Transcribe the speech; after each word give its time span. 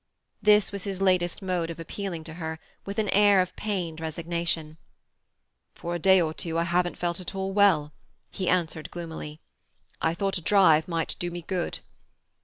This 0.41 0.71
was 0.71 0.81
his 0.83 0.99
latest 0.99 1.43
mode 1.43 1.69
of 1.69 1.79
appealing 1.79 2.23
to 2.23 2.33
her—with 2.33 2.97
an 2.97 3.07
air 3.09 3.39
of 3.39 3.55
pained 3.55 3.99
resignation. 3.99 4.77
"For 5.75 5.93
a 5.93 5.99
day 5.99 6.19
or 6.19 6.33
two 6.33 6.57
I 6.57 6.63
haven't 6.63 6.97
felt 6.97 7.19
at 7.19 7.35
all 7.35 7.53
well," 7.53 7.91
he 8.31 8.47
continued 8.47 8.89
gloomily. 8.89 9.41
"I 10.01 10.15
thought 10.15 10.39
a 10.39 10.41
drive 10.41 10.87
might 10.87 11.15
do 11.19 11.29
me 11.29 11.43
good." 11.43 11.81